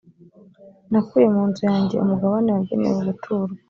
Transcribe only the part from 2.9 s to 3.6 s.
guturwa,